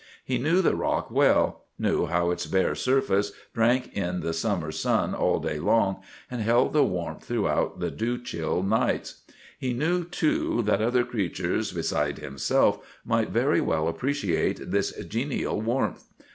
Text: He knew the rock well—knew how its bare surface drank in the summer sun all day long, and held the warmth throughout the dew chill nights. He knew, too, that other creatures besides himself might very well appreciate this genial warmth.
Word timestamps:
He 0.25 0.39
knew 0.39 0.63
the 0.63 0.75
rock 0.75 1.11
well—knew 1.11 2.07
how 2.07 2.31
its 2.31 2.47
bare 2.47 2.73
surface 2.73 3.33
drank 3.53 3.93
in 3.93 4.21
the 4.21 4.33
summer 4.33 4.71
sun 4.71 5.13
all 5.13 5.37
day 5.39 5.59
long, 5.59 6.01
and 6.31 6.41
held 6.41 6.73
the 6.73 6.83
warmth 6.83 7.23
throughout 7.23 7.79
the 7.79 7.91
dew 7.91 8.17
chill 8.17 8.63
nights. 8.63 9.21
He 9.59 9.73
knew, 9.73 10.03
too, 10.03 10.63
that 10.63 10.81
other 10.81 11.03
creatures 11.05 11.71
besides 11.71 12.19
himself 12.19 12.79
might 13.05 13.29
very 13.29 13.61
well 13.61 13.87
appreciate 13.87 14.71
this 14.71 14.91
genial 15.05 15.61
warmth. 15.61 16.03